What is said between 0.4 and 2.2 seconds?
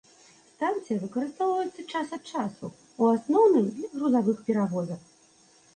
Станцыя выкарыстоўваецца час